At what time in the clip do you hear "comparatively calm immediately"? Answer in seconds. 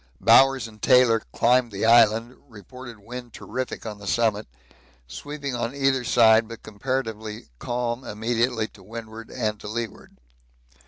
6.63-8.67